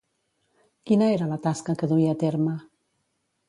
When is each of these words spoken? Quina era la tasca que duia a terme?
Quina 0.91 1.11
era 1.17 1.29
la 1.33 1.39
tasca 1.45 1.77
que 1.83 1.93
duia 1.95 2.17
a 2.17 2.21
terme? 2.27 2.59